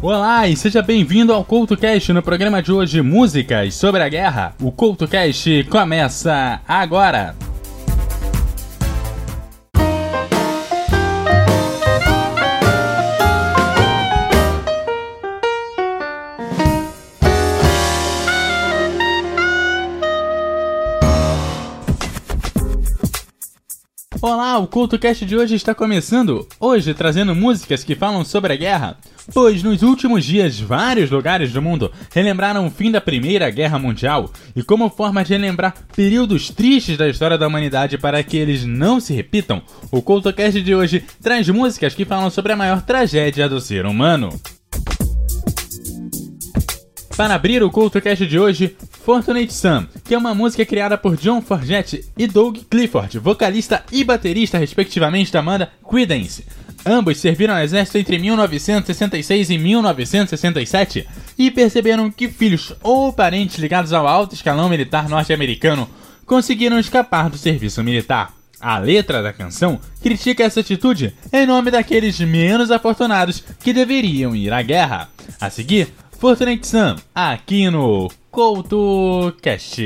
Olá 0.00 0.46
e 0.46 0.56
seja 0.56 0.80
bem-vindo 0.80 1.32
ao 1.32 1.44
CoutoCast 1.44 2.12
no 2.12 2.22
programa 2.22 2.62
de 2.62 2.70
hoje 2.70 3.02
Músicas 3.02 3.74
sobre 3.74 4.00
a 4.00 4.08
Guerra. 4.08 4.54
O 4.62 4.70
CoutoCast 4.70 5.64
começa 5.64 6.60
agora! 6.68 7.47
O 24.58 24.66
CultoCast 24.66 25.24
de 25.24 25.36
hoje 25.36 25.54
está 25.54 25.72
começando. 25.72 26.44
Hoje 26.58 26.92
trazendo 26.92 27.32
músicas 27.32 27.84
que 27.84 27.94
falam 27.94 28.24
sobre 28.24 28.52
a 28.52 28.56
guerra. 28.56 28.98
Pois 29.32 29.62
nos 29.62 29.82
últimos 29.82 30.24
dias, 30.24 30.58
vários 30.58 31.12
lugares 31.12 31.52
do 31.52 31.62
mundo 31.62 31.92
relembraram 32.12 32.66
o 32.66 32.70
fim 32.70 32.90
da 32.90 33.00
Primeira 33.00 33.48
Guerra 33.50 33.78
Mundial 33.78 34.32
e, 34.56 34.64
como 34.64 34.90
forma 34.90 35.22
de 35.22 35.34
relembrar 35.34 35.74
períodos 35.94 36.50
tristes 36.50 36.98
da 36.98 37.08
história 37.08 37.38
da 37.38 37.46
humanidade 37.46 37.98
para 37.98 38.20
que 38.24 38.36
eles 38.36 38.64
não 38.64 38.98
se 38.98 39.14
repitam, 39.14 39.62
o 39.92 40.02
CultoCast 40.02 40.60
de 40.60 40.74
hoje 40.74 41.04
traz 41.22 41.48
músicas 41.48 41.94
que 41.94 42.04
falam 42.04 42.28
sobre 42.28 42.52
a 42.52 42.56
maior 42.56 42.82
tragédia 42.82 43.48
do 43.48 43.60
ser 43.60 43.86
humano. 43.86 44.28
Para 47.18 47.34
abrir 47.34 47.64
o 47.64 47.68
CultoCast 47.68 48.24
de 48.28 48.38
hoje, 48.38 48.76
Fortunate 49.04 49.52
Son, 49.52 49.84
que 50.04 50.14
é 50.14 50.18
uma 50.18 50.36
música 50.36 50.64
criada 50.64 50.96
por 50.96 51.16
John 51.16 51.42
Forget 51.42 52.04
e 52.16 52.28
Doug 52.28 52.58
Clifford, 52.70 53.18
vocalista 53.18 53.82
e 53.90 54.04
baterista 54.04 54.56
respectivamente 54.56 55.32
da 55.32 55.42
banda 55.42 55.68
Creedence. 55.90 56.46
Ambos 56.86 57.18
serviram 57.18 57.54
ao 57.54 57.60
exército 57.60 57.98
entre 57.98 58.20
1966 58.20 59.50
e 59.50 59.58
1967 59.58 61.08
e 61.36 61.50
perceberam 61.50 62.08
que 62.08 62.28
filhos 62.28 62.72
ou 62.84 63.12
parentes 63.12 63.58
ligados 63.58 63.92
ao 63.92 64.06
alto 64.06 64.36
escalão 64.36 64.68
militar 64.68 65.08
norte-americano 65.08 65.90
conseguiram 66.24 66.78
escapar 66.78 67.28
do 67.28 67.36
serviço 67.36 67.82
militar. 67.82 68.32
A 68.60 68.78
letra 68.78 69.24
da 69.24 69.32
canção 69.32 69.80
critica 70.00 70.44
essa 70.44 70.60
atitude 70.60 71.12
em 71.32 71.46
nome 71.46 71.72
daqueles 71.72 72.20
menos 72.20 72.70
afortunados 72.70 73.42
que 73.58 73.72
deveriam 73.72 74.36
ir 74.36 74.52
à 74.52 74.62
guerra. 74.62 75.08
A 75.40 75.50
seguir, 75.50 75.92
Fortunate 76.18 76.66
Sam, 76.66 76.96
aqui 77.14 77.70
no 77.70 78.08
CoutoCast. 78.32 79.78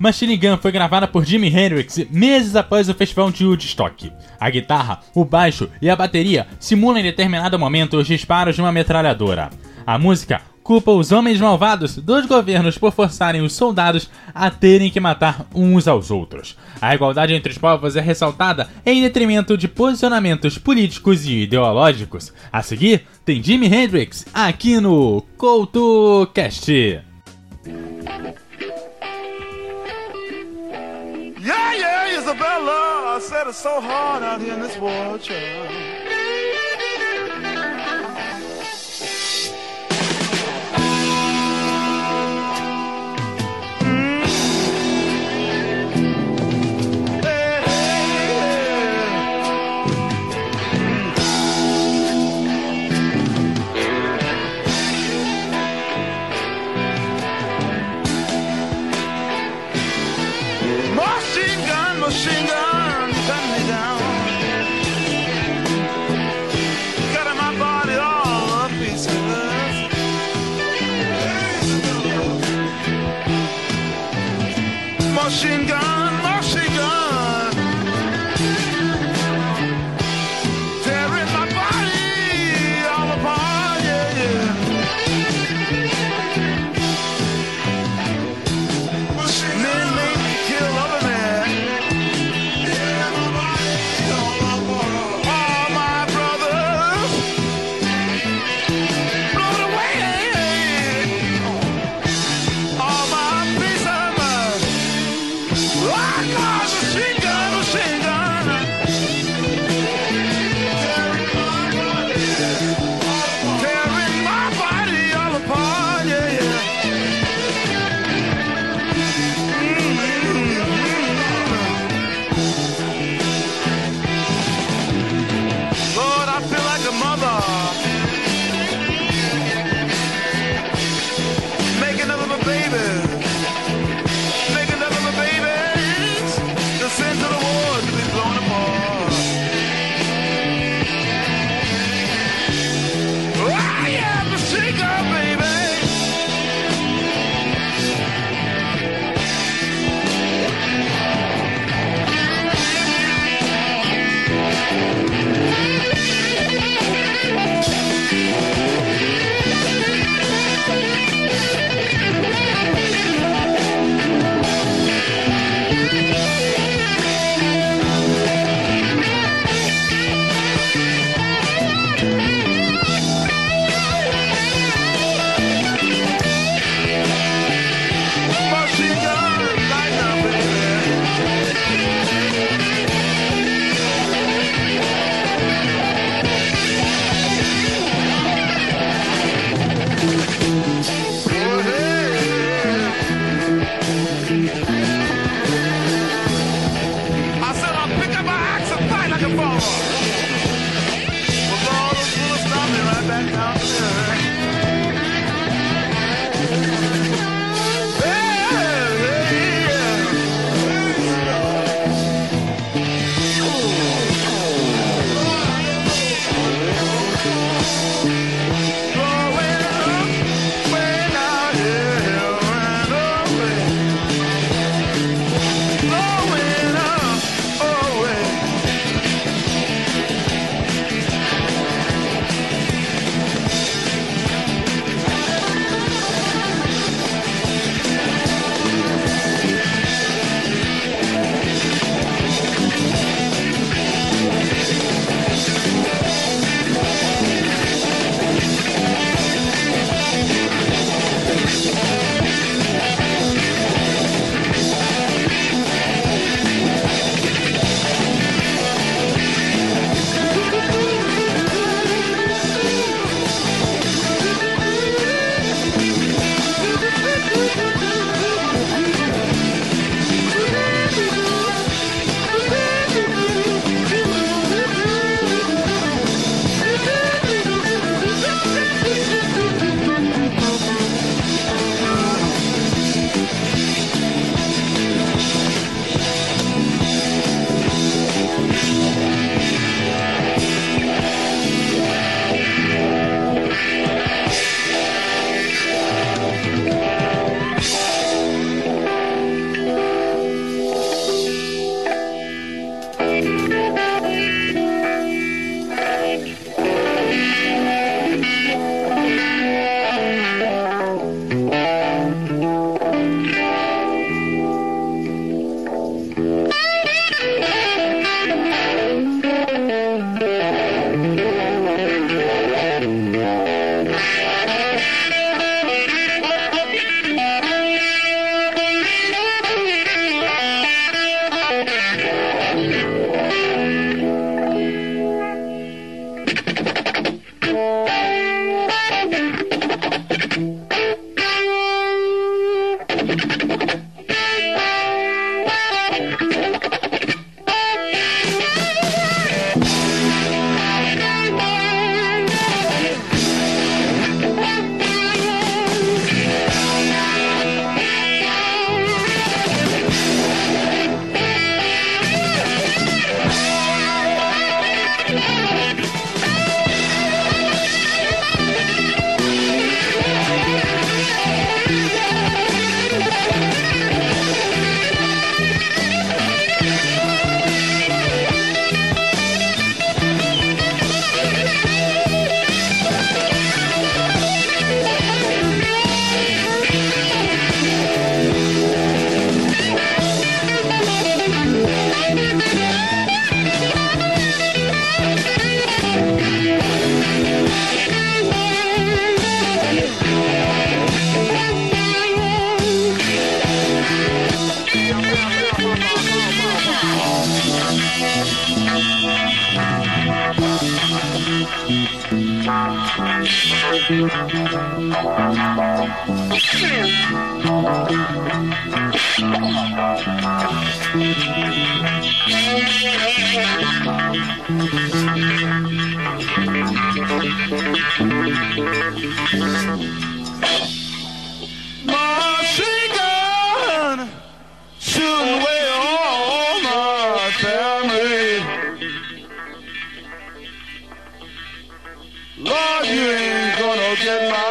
Machine 0.00 0.34
Gun 0.38 0.56
foi 0.56 0.72
gravada 0.72 1.06
por 1.06 1.26
Jimi 1.26 1.48
Hendrix 1.48 1.98
meses 2.10 2.56
após 2.56 2.88
o 2.88 2.94
festival 2.94 3.30
de 3.30 3.44
Woodstock. 3.44 4.10
A 4.40 4.48
guitarra, 4.48 5.00
o 5.14 5.26
baixo 5.26 5.68
e 5.82 5.90
a 5.90 5.94
bateria 5.94 6.46
simulam 6.58 7.00
em 7.00 7.02
determinado 7.02 7.58
momento 7.58 7.98
os 7.98 8.06
disparos 8.06 8.54
de 8.54 8.62
uma 8.62 8.72
metralhadora. 8.72 9.50
A 9.86 9.98
música 9.98 10.40
culpa 10.62 10.90
os 10.90 11.12
homens 11.12 11.38
malvados 11.38 11.96
dos 11.96 12.24
governos 12.24 12.78
por 12.78 12.92
forçarem 12.92 13.42
os 13.42 13.52
soldados 13.52 14.08
a 14.34 14.50
terem 14.50 14.90
que 14.90 14.98
matar 14.98 15.44
uns 15.54 15.86
aos 15.86 16.10
outros. 16.10 16.56
A 16.80 16.94
igualdade 16.94 17.34
entre 17.34 17.52
os 17.52 17.58
povos 17.58 17.94
é 17.94 18.00
ressaltada 18.00 18.70
em 18.86 19.02
detrimento 19.02 19.54
de 19.54 19.68
posicionamentos 19.68 20.56
políticos 20.56 21.26
e 21.26 21.42
ideológicos. 21.42 22.32
A 22.50 22.62
seguir, 22.62 23.04
tem 23.22 23.42
Jimi 23.42 23.66
Hendrix 23.66 24.24
aqui 24.32 24.80
no 24.80 25.20
CoutoCast. 25.36 27.02
Isabella. 32.20 33.16
I 33.16 33.18
said 33.18 33.46
it's 33.46 33.56
so 33.56 33.80
hard 33.80 34.22
out 34.22 34.42
here 34.42 34.52
in 34.52 34.60
this 34.60 34.76
world, 34.76 35.22
child. 35.22 35.99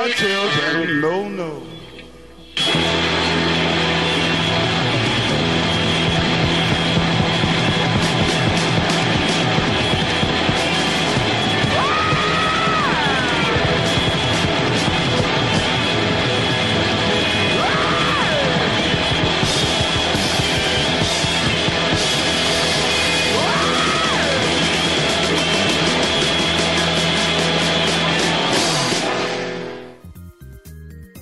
My 0.01 0.09
children, 0.11 1.01
no, 1.01 1.27
no. 1.27 1.68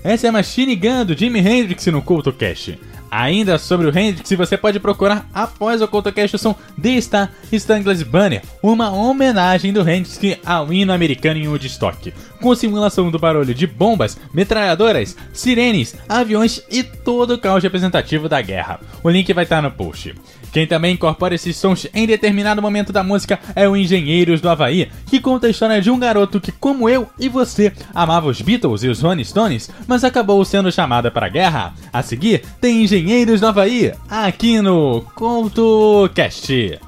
Essa 0.07 0.27
é 0.27 0.29
a 0.29 0.31
Machine 0.31 0.73
Gun 0.73 1.03
do 1.03 1.17
Jimi 1.17 1.39
Hendrix 1.39 1.85
no 1.87 2.01
CultoCast. 2.01 2.79
Ainda 3.11 3.57
sobre 3.57 3.87
o 3.87 3.89
Hendrix, 3.89 4.31
você 4.37 4.57
pode 4.57 4.79
procurar 4.79 5.29
após 5.33 5.81
o 5.81 5.87
CultoCast 5.87 6.33
o 6.33 6.39
som 6.39 6.55
The 6.81 7.01
Star 7.01 7.31
Stranglers 7.51 8.03
Banner, 8.03 8.41
uma 8.63 8.89
homenagem 8.89 9.73
do 9.73 9.81
Hendrix 9.81 10.39
ao 10.45 10.71
hino 10.71 10.93
americano 10.93 11.37
em 11.37 11.49
Woodstock, 11.49 12.13
com 12.39 12.55
simulação 12.55 13.11
do 13.11 13.19
barulho 13.19 13.53
de 13.53 13.67
bombas, 13.67 14.17
metralhadoras, 14.33 15.17
sirenes, 15.33 15.93
aviões 16.07 16.63
e 16.71 16.83
todo 16.83 17.33
o 17.33 17.37
caos 17.37 17.61
representativo 17.61 18.29
da 18.29 18.41
guerra. 18.41 18.79
O 19.03 19.09
link 19.09 19.33
vai 19.33 19.43
estar 19.43 19.61
no 19.61 19.71
post. 19.71 20.15
Quem 20.51 20.67
também 20.67 20.93
incorpora 20.93 21.35
esses 21.35 21.55
sons 21.55 21.87
em 21.93 22.07
determinado 22.07 22.61
momento 22.61 22.91
da 22.91 23.03
música 23.03 23.39
é 23.55 23.67
o 23.67 23.75
Engenheiros 23.75 24.41
do 24.41 24.49
Havaí, 24.49 24.89
que 25.05 25.19
conta 25.19 25.47
a 25.47 25.49
história 25.49 25.81
de 25.81 25.91
um 25.91 25.99
garoto 25.99 26.39
que, 26.39 26.51
como 26.51 26.89
eu 26.89 27.07
e 27.19 27.29
você, 27.29 27.71
amava 27.93 28.27
os 28.27 28.41
Beatles 28.41 28.83
e 28.83 28.87
os 28.87 29.01
Rolling 29.01 29.23
Stones, 29.23 29.69
mas 29.87 30.03
acabou 30.03 30.43
sendo 30.43 30.71
chamado 30.71 31.11
para 31.11 31.27
a 31.27 31.29
guerra. 31.29 31.73
A 31.91 32.01
seguir, 32.01 32.43
tem 32.61 32.83
Engenheiros 32.83 33.41
do 33.41 33.47
Havaí, 33.47 33.93
aqui 34.09 34.61
no 34.61 35.01
CoutoCast. 35.15 36.86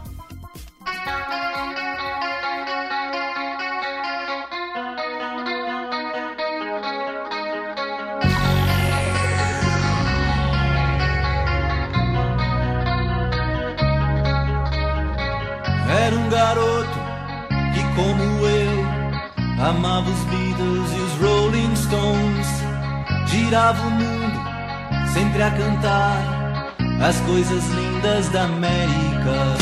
As 27.10 27.20
coisas 27.22 27.64
lindas 27.70 28.30
da 28.30 28.44
América. 28.44 29.59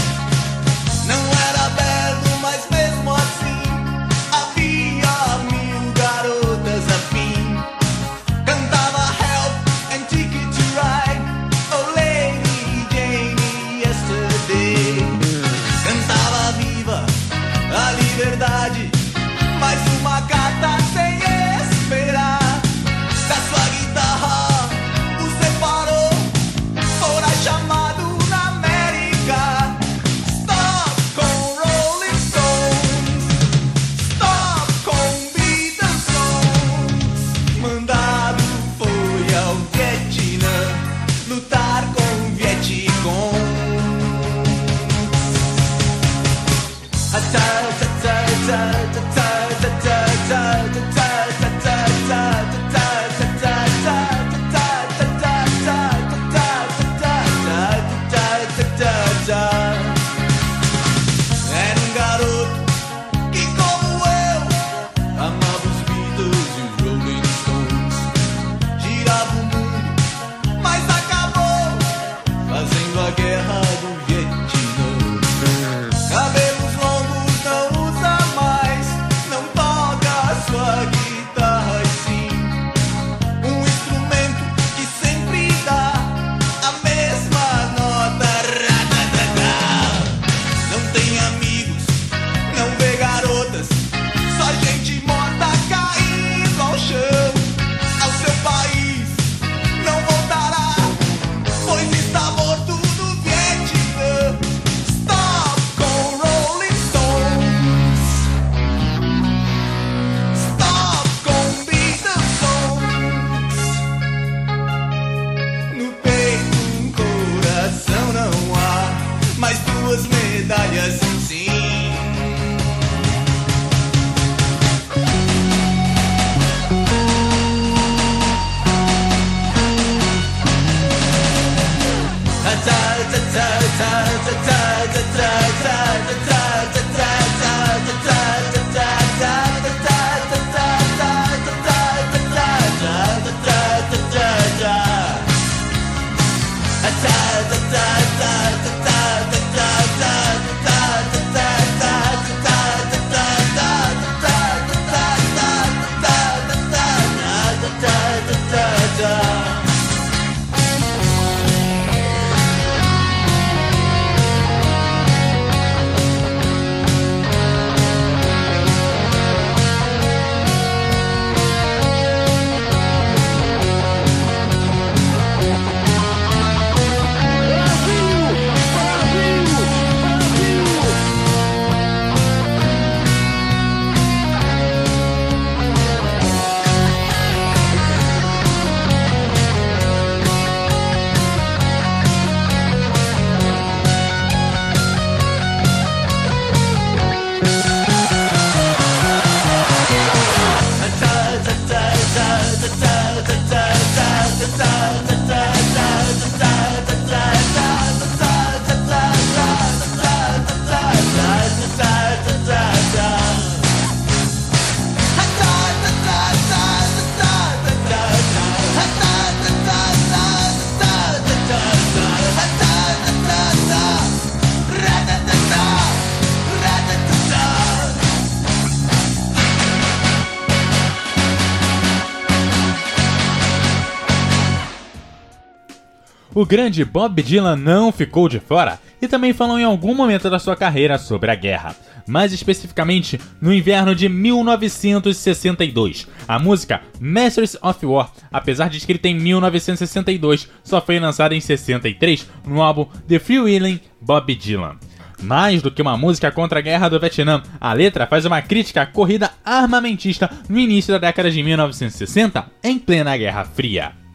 O 236.39 236.46
grande 236.46 236.86
Bob 236.86 237.20
Dylan 237.24 237.56
não 237.56 237.91
ficou 237.91 238.29
de 238.29 238.39
fora 238.39 238.79
e 239.01 239.08
também 239.08 239.34
falou 239.34 239.58
em 239.58 239.63
algum 239.63 239.96
momento 239.96 240.29
da 240.29 240.38
sua 240.38 240.56
carreira 240.56 241.00
sobre 241.00 241.32
a 241.32 241.36
guerra. 241.36 241.75
Mais 242.08 242.32
especificamente, 242.32 243.20
no 243.41 243.51
inverno 243.51 243.96
de 243.96 244.08
1962. 244.08 246.08
A 246.27 246.38
música 246.38 246.82
Masters 247.00 247.58
of 247.60 247.84
War, 247.84 248.12
apesar 248.32 248.70
de 248.70 248.77
escrita 248.77 249.08
em 249.08 249.15
1962, 249.15 250.48
só 250.63 250.79
foi 250.79 251.00
lançada 251.00 251.34
em 251.34 251.41
63 251.41 252.29
no 252.46 252.62
álbum 252.62 252.86
The 253.08 253.17
Freewheeling 253.17 253.79
Bob 254.00 254.36
Dylan. 254.36 254.75
Mais 255.20 255.63
do 255.63 255.72
que 255.72 255.82
uma 255.82 255.98
música 255.98 256.32
contra 256.32 256.60
a 256.60 256.62
guerra 256.62 256.88
do 256.88 257.00
Vietnã, 257.00 257.41
a 257.60 257.74
letra 257.74 258.06
faz 258.06 258.25
uma 258.25 258.44
crítica 258.44 258.84
à 258.84 258.86
corrida 258.86 259.32
armamentista 259.44 260.29
no 260.48 260.60
início 260.60 260.94
da 260.94 261.00
década 261.00 261.32
de 261.32 261.41
1960, 261.41 262.45
em 262.63 262.78
plena 262.78 263.17
Guerra 263.17 263.43
Fria. 263.43 264.07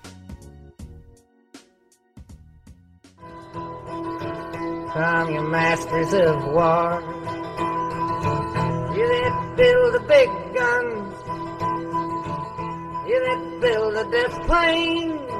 From 4.92 5.32
your 5.32 5.48
masters 5.48 6.12
of 6.12 6.44
war. 6.52 7.00
You 8.94 9.08
that 9.08 9.54
build 9.56 9.94
the 9.94 10.00
big 10.06 10.28
guns. 10.54 11.14
You 13.08 13.18
that 13.24 13.58
build 13.62 13.94
the 13.96 14.04
death 14.12 14.46
planes. 14.46 15.32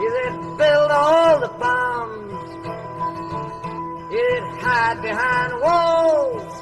You 0.00 0.08
that 0.16 0.34
build 0.58 0.90
all 0.90 1.40
the 1.40 1.48
bombs. 1.48 2.32
You 4.12 4.22
that 4.34 4.46
hide 4.60 5.00
behind 5.00 5.60
walls. 5.62 6.52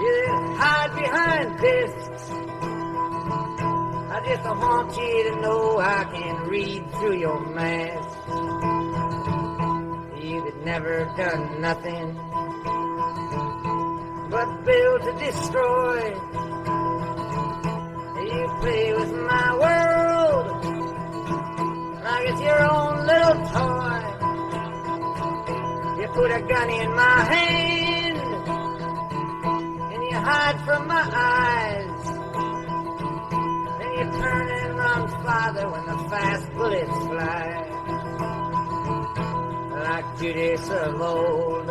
You 0.00 0.12
that 0.26 0.56
hide 0.58 0.92
behind 0.94 1.58
discs. 1.60 2.30
I 4.12 4.20
just 4.26 4.44
want 4.44 4.96
you 4.96 5.32
to 5.32 5.40
know 5.40 5.78
I 5.80 6.04
can 6.04 6.48
read 6.48 6.88
through 6.92 7.16
your 7.18 7.40
mask. 7.52 8.71
Never 10.64 11.12
done 11.16 11.60
nothing 11.60 12.14
but 14.30 14.64
build 14.64 15.02
to 15.02 15.12
destroy. 15.18 16.14
You 18.22 18.48
play 18.60 18.92
with 18.94 19.12
my 19.12 19.56
world 19.58 20.64
like 22.04 22.28
it's 22.28 22.40
your 22.40 22.62
own 22.62 23.06
little 23.06 23.34
toy. 23.50 24.02
You 26.00 26.08
put 26.14 26.30
a 26.30 26.40
gun 26.42 26.70
in 26.70 26.94
my 26.94 27.24
hand 27.24 28.18
and 29.92 30.04
you 30.04 30.16
hide 30.16 30.60
from 30.64 30.86
my 30.86 31.10
eyes. 31.12 32.04
Then 33.80 33.92
you 33.98 34.04
turn 34.22 34.48
and 34.48 34.78
run 34.78 35.08
farther 35.24 35.68
when 35.68 35.86
the 35.86 35.98
fast 36.08 36.52
bullets 36.52 36.98
fly. 37.08 37.71
Like 39.92 40.18
Judas 40.18 40.70
of 40.70 41.02
old 41.02 41.68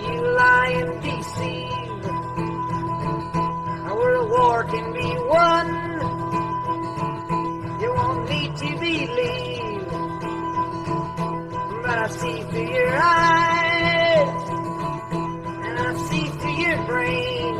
you 0.00 0.20
lie 0.34 0.72
and 0.80 1.02
deceive. 1.02 2.04
Where 3.98 4.22
war 4.24 4.64
can 4.64 4.92
be 4.94 5.10
won, 5.28 5.66
you 7.82 7.90
want 7.92 8.30
me 8.30 8.48
to 8.48 8.68
believe. 8.80 9.88
But 11.84 11.98
I 11.98 12.08
see 12.08 12.40
through 12.44 12.70
your 12.78 12.96
eyes, 12.96 14.50
and 15.66 15.78
I 15.78 15.94
see 16.08 16.26
through 16.38 16.58
your 16.64 16.86
brain, 16.86 17.54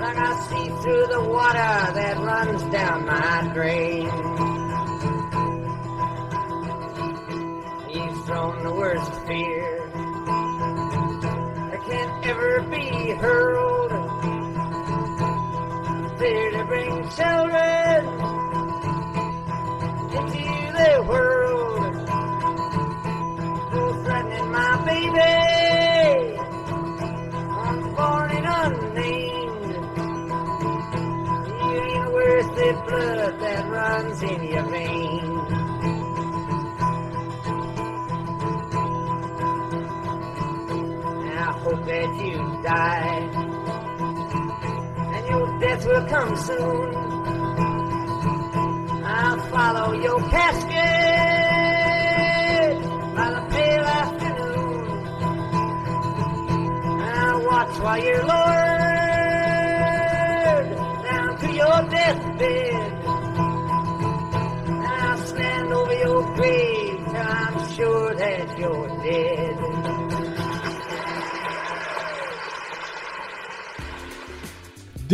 like 0.00 0.16
I 0.16 0.34
see 0.48 0.68
through 0.80 1.06
the 1.08 1.24
water 1.28 1.74
that 1.98 2.16
runs 2.16 2.62
down 2.72 3.04
my 3.04 3.50
drain. 3.52 4.33
Worst 8.84 9.14
fear 9.26 9.90
that 11.70 11.80
can't 11.88 12.26
ever 12.26 12.60
be 12.68 13.12
hurled. 13.12 13.92
Fear 16.18 16.50
to 16.50 16.64
bring 16.66 17.08
children 17.16 18.00
into 20.18 20.48
the 20.78 20.92
world. 21.08 21.94
So 23.72 23.80
threatening 24.04 24.50
my 24.52 24.72
baby, 24.90 25.34
unborn 27.68 28.30
and 28.38 28.48
unnamed. 28.60 29.74
You 31.60 31.72
ain't 31.88 32.08
worth 32.12 32.50
the 32.60 32.70
blood 32.86 33.34
that 33.40 33.62
runs 33.66 34.22
in 34.22 34.44
your 34.44 34.66
veins. 34.70 35.03
And 42.66 43.34
your 45.28 45.60
death 45.60 45.84
will 45.86 46.06
come 46.06 46.36
soon. 46.36 47.13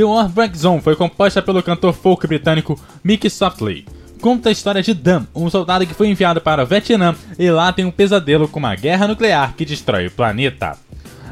The 0.01 0.05
War 0.05 0.29
Break 0.31 0.57
Zone 0.57 0.81
foi 0.81 0.97
composta 0.97 1.43
pelo 1.43 1.63
cantor 1.63 1.93
folk 1.93 2.27
britânico 2.27 2.81
Mick 3.05 3.29
Softley. 3.29 3.85
Conta 4.19 4.49
a 4.49 4.53
história 4.53 4.83
de 4.83 4.95
Dan, 4.95 5.27
um 5.35 5.51
soldado 5.51 5.87
que 5.87 5.93
foi 5.93 6.09
enviado 6.09 6.41
para 6.41 6.63
o 6.63 6.67
Vietnã 6.67 7.15
e 7.39 7.51
lá 7.51 7.71
tem 7.71 7.85
um 7.85 7.91
pesadelo 7.91 8.49
com 8.49 8.59
uma 8.59 8.75
guerra 8.75 9.07
nuclear 9.07 9.55
que 9.55 9.67
destrói 9.67 10.07
o 10.07 10.11
planeta. 10.11 10.79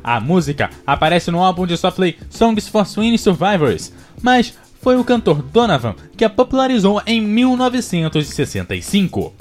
A 0.04 0.20
música 0.20 0.68
aparece 0.87 1.31
no 1.31 1.42
álbum 1.42 1.66
de 1.66 1.78
Softley 1.78 2.18
Songs 2.28 2.68
for 2.68 2.85
Swing 2.85 3.16
Survivors, 3.16 3.90
mas 4.20 4.52
foi 4.83 4.96
o 4.96 5.04
cantor 5.04 5.40
Donovan 5.40 5.94
que 6.14 6.26
a 6.26 6.28
popularizou 6.28 7.00
em 7.07 7.22
1965. 7.22 9.33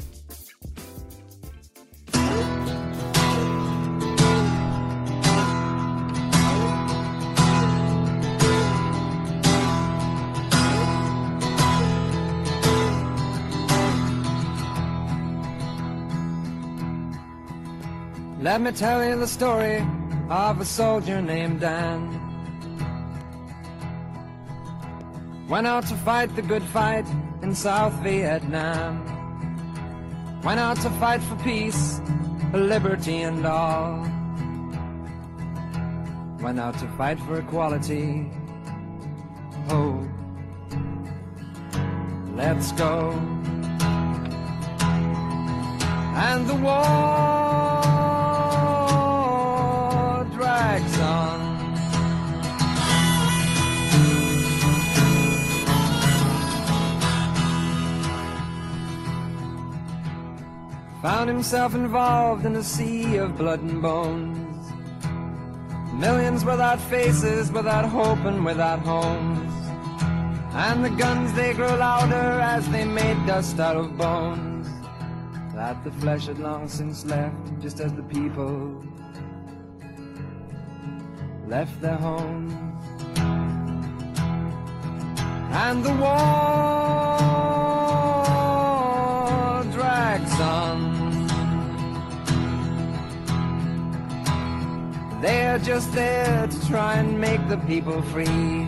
Let 18.48 18.62
me 18.62 18.72
tell 18.72 19.04
you 19.04 19.20
the 19.20 19.28
story 19.28 19.86
of 20.30 20.62
a 20.62 20.64
soldier 20.64 21.22
named 21.22 21.60
Dan. 21.60 22.00
Went 25.50 25.68
out 25.68 25.86
to 25.88 25.96
fight 25.96 26.34
the 26.34 26.42
good 26.42 26.64
fight 26.64 27.06
in 27.42 27.54
South 27.54 27.92
Vietnam. 27.96 29.04
Went 30.46 30.62
out 30.62 30.78
to 30.78 30.90
fight 30.92 31.22
for 31.24 31.36
peace, 31.44 32.00
for 32.52 32.60
liberty, 32.60 33.18
and 33.18 33.46
all. 33.46 34.00
Went 36.40 36.58
out 36.58 36.80
to 36.80 36.88
fight 36.98 37.20
for 37.20 37.40
equality. 37.40 38.32
Oh, 39.68 40.08
let's 42.34 42.72
go. 42.72 43.12
And 46.16 46.48
the 46.48 46.56
war 46.56 47.57
Found 61.08 61.30
himself 61.30 61.74
involved 61.74 62.46
in 62.46 62.54
a 62.58 62.62
sea 62.62 63.16
of 63.16 63.38
blood 63.38 63.62
and 63.62 63.82
bones. 63.82 64.74
Millions 65.94 66.44
without 66.44 66.82
faces, 66.82 67.50
without 67.50 67.86
hope, 67.86 68.26
and 68.26 68.44
without 68.44 68.80
homes. 68.80 69.54
And 70.52 70.84
the 70.84 70.90
guns 70.90 71.32
they 71.32 71.54
grow 71.54 71.78
louder 71.78 72.42
as 72.42 72.68
they 72.72 72.84
made 72.84 73.26
dust 73.26 73.58
out 73.58 73.78
of 73.78 73.98
bones 73.98 74.68
that 75.56 75.82
the 75.86 75.92
flesh 75.92 76.26
had 76.26 76.40
long 76.40 76.68
since 76.68 77.06
left, 77.06 77.58
just 77.62 77.80
as 77.80 77.94
the 77.94 78.04
people 78.04 78.84
left 81.48 81.80
their 81.80 81.96
homes. 81.96 82.52
And 85.66 85.86
the 85.86 85.94
war 85.94 86.97
They're 95.22 95.58
just 95.60 95.92
there 95.94 96.48
to 96.48 96.68
try 96.68 96.94
and 96.96 97.20
make 97.20 97.48
the 97.48 97.58
people 97.58 98.02
free. 98.14 98.68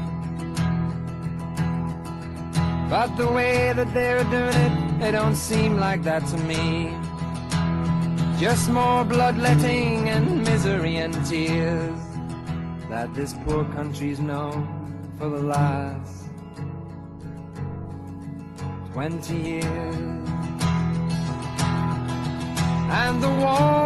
But 2.89 3.15
the 3.17 3.31
way 3.31 3.71
that 3.73 3.93
they're 3.93 4.23
doing 4.23 4.55
it, 4.65 5.07
it 5.09 5.11
don't 5.11 5.35
seem 5.35 5.77
like 5.77 6.01
that 6.03 6.25
to 6.27 6.37
me. 6.37 6.91
Just 8.39 8.69
more 8.69 9.03
bloodletting 9.03 10.09
and 10.09 10.43
misery 10.43 10.95
and 10.97 11.13
tears 11.25 11.99
that 12.89 13.13
this 13.13 13.35
poor 13.45 13.63
country's 13.65 14.19
known 14.19 14.67
for 15.19 15.29
the 15.29 15.43
last 15.43 16.25
twenty 18.93 19.37
years. 19.37 19.95
And 22.91 23.21
the 23.21 23.29
war 23.29 23.78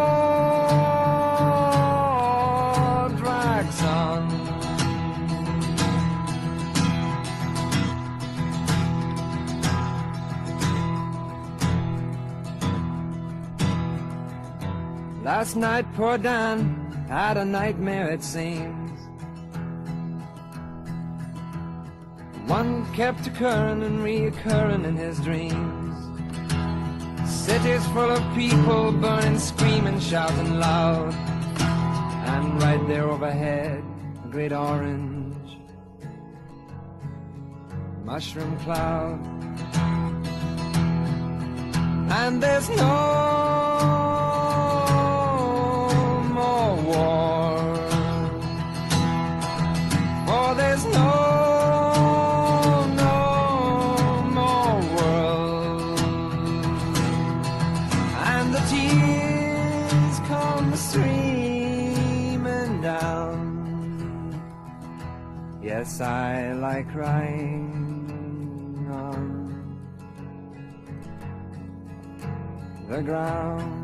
Last 15.44 15.56
night, 15.56 15.84
poor 15.92 16.16
Dan 16.16 17.06
had 17.06 17.36
a 17.36 17.44
nightmare, 17.44 18.08
it 18.08 18.22
seems. 18.22 18.98
One 22.46 22.90
kept 22.94 23.26
occurring 23.26 23.82
and 23.82 23.98
reoccurring 23.98 24.86
in 24.86 24.96
his 24.96 25.20
dreams. 25.20 25.98
Cities 27.28 27.86
full 27.88 28.10
of 28.10 28.22
people 28.34 28.90
burning, 28.92 29.38
screaming, 29.38 30.00
shouting 30.00 30.58
loud. 30.58 31.12
And 31.12 32.62
right 32.62 32.82
there 32.88 33.10
overhead, 33.10 33.84
a 34.24 34.28
great 34.28 34.54
orange 34.54 35.58
mushroom 38.02 38.56
cloud. 38.60 39.20
And 42.10 42.42
there's 42.42 42.70
no 42.70 43.43
there's 50.56 50.84
no, 50.86 51.10
no 52.96 54.22
more 54.38 54.80
world. 54.96 56.00
And 58.32 58.46
the 58.54 58.62
tears 58.70 60.16
come 60.28 60.74
streaming 60.76 62.80
down. 62.80 63.36
Yes, 65.62 66.00
I 66.00 66.52
like 66.52 66.88
crying 66.90 67.68
on 68.90 69.52
the 72.88 73.02
ground. 73.02 73.83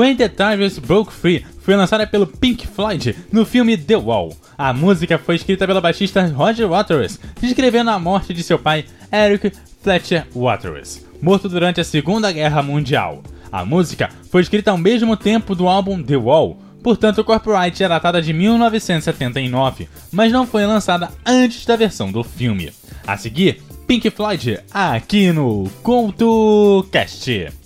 When 0.00 0.16
the 0.16 0.30
Tigers 0.30 0.78
Broke 0.78 1.12
Free 1.12 1.44
foi 1.60 1.76
lançada 1.76 2.06
pelo 2.06 2.26
Pink 2.26 2.66
Floyd 2.66 3.14
no 3.30 3.44
filme 3.44 3.76
The 3.76 3.98
Wall. 3.98 4.34
A 4.56 4.72
música 4.72 5.18
foi 5.18 5.34
escrita 5.34 5.66
pelo 5.66 5.78
baixista 5.78 6.24
Roger 6.24 6.66
Waters, 6.66 7.20
descrevendo 7.38 7.90
a 7.90 7.98
morte 7.98 8.32
de 8.32 8.42
seu 8.42 8.58
pai, 8.58 8.86
Eric 9.12 9.52
Fletcher 9.82 10.26
Waters, 10.34 11.04
morto 11.20 11.50
durante 11.50 11.82
a 11.82 11.84
Segunda 11.84 12.32
Guerra 12.32 12.62
Mundial. 12.62 13.22
A 13.52 13.62
música 13.62 14.08
foi 14.30 14.40
escrita 14.40 14.70
ao 14.70 14.78
mesmo 14.78 15.18
tempo 15.18 15.54
do 15.54 15.68
álbum 15.68 16.02
The 16.02 16.16
Wall, 16.16 16.56
portanto 16.82 17.22
Copyright 17.22 17.84
é 17.84 17.86
datada 17.86 18.22
de 18.22 18.32
1979, 18.32 19.86
mas 20.10 20.32
não 20.32 20.46
foi 20.46 20.64
lançada 20.64 21.10
antes 21.26 21.66
da 21.66 21.76
versão 21.76 22.10
do 22.10 22.24
filme. 22.24 22.72
A 23.06 23.18
seguir, 23.18 23.60
Pink 23.86 24.08
Floyd 24.08 24.60
aqui 24.72 25.30
no 25.30 25.68
CoutoCast. 25.82 27.59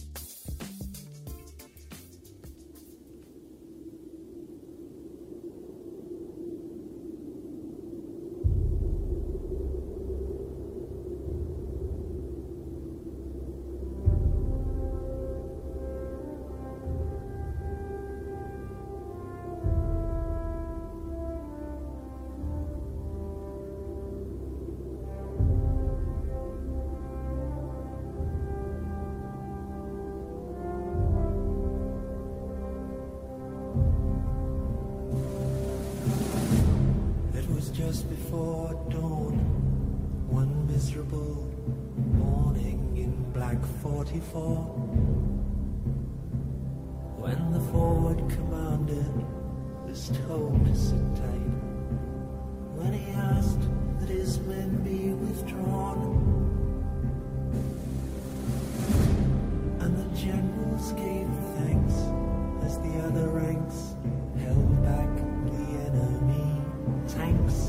Just 37.95 38.11
before 38.11 38.75
dawn, 38.91 39.39
one 40.27 40.67
miserable 40.67 41.49
morning 42.19 42.93
in 42.97 43.13
Black 43.33 43.65
44. 43.83 44.57
When 47.23 47.53
the 47.53 47.61
forward 47.71 48.19
commander 48.31 49.07
was 49.87 50.11
told 50.27 50.67
to 50.67 50.75
sit 50.75 51.07
tight, 51.15 51.55
when 52.75 52.95
he 52.95 53.13
asked 53.13 53.63
that 54.01 54.09
his 54.09 54.41
men 54.41 54.71
be 54.83 55.15
withdrawn, 55.15 56.19
and 59.79 59.97
the 59.97 60.19
generals 60.19 60.91
gave 60.95 61.31
thanks 61.63 61.95
as 62.67 62.77
the 62.79 63.07
other 63.07 63.29
ranks 63.29 63.95
held 64.43 64.83
back 64.83 65.15
the 65.47 65.79
enemy 65.87 66.61
tanks 67.07 67.64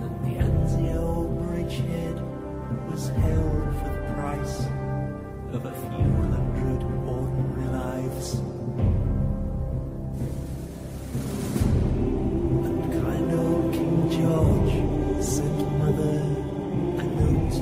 that 0.00 0.14
the 0.24 0.34
Anzio 0.44 1.02
bridgehead 1.46 2.16
was 2.90 3.08
held 3.08 3.64
for 3.78 3.90
the 3.94 4.02
price 4.14 4.56
of 5.52 5.64
a 5.66 5.72
few 5.72 6.12
hundred 6.32 6.80
ordinary 7.06 7.68
lives. 7.68 8.26
And 12.66 12.82
kind 13.02 13.30
old 13.32 13.72
King 13.72 14.00
George 14.10 14.74
sent 15.24 15.58
Mother 15.78 16.16
a 16.98 17.04
note 17.04 17.56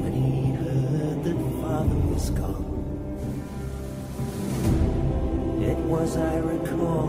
when 0.00 0.12
he 0.12 0.52
heard 0.52 1.18
that 1.24 1.38
Father 1.62 1.98
was 2.10 2.30
gone. 2.30 2.66
It 5.62 5.78
was, 5.78 6.16
I 6.16 6.38
recall, 6.38 7.08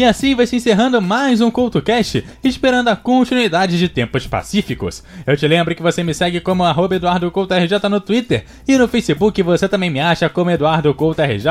E 0.00 0.04
assim 0.04 0.34
vai 0.34 0.46
se 0.46 0.56
encerrando 0.56 1.02
mais 1.02 1.42
um 1.42 1.50
CoutoCast, 1.50 2.24
esperando 2.42 2.88
a 2.88 2.96
continuidade 2.96 3.78
de 3.78 3.86
Tempos 3.86 4.26
Pacíficos. 4.26 5.04
Eu 5.26 5.36
te 5.36 5.46
lembro 5.46 5.74
que 5.74 5.82
você 5.82 6.02
me 6.02 6.14
segue 6.14 6.40
como 6.40 6.64
EduardoCoutoRJ 6.64 7.86
no 7.90 8.00
Twitter 8.00 8.46
e 8.66 8.78
no 8.78 8.88
Facebook 8.88 9.42
você 9.42 9.68
também 9.68 9.90
me 9.90 10.00
acha 10.00 10.30
como 10.30 10.50
EduardoCoutoRJ. 10.50 11.44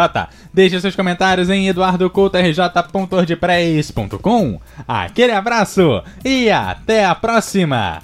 Deixe 0.52 0.82
seus 0.82 0.96
comentários 0.96 1.48
em 1.52 1.68
eduardocoutorj.wordpress.com. 1.68 4.60
Aquele 4.88 5.34
abraço 5.34 6.02
e 6.26 6.50
até 6.50 7.06
a 7.06 7.14
próxima! 7.14 8.02